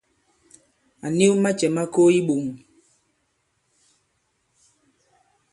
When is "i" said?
2.09-2.15